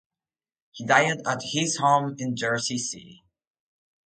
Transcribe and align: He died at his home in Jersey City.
He 0.71 0.83
died 0.83 1.19
at 1.27 1.43
his 1.43 1.77
home 1.77 2.15
in 2.17 2.35
Jersey 2.35 2.79
City. 2.79 3.23